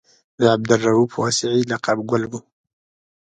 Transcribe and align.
د 0.39 0.41
عبدالرؤف 0.55 1.11
واسعي 1.21 1.61
لقب 1.71 1.97
ګل 2.09 2.23
و. 2.31 2.33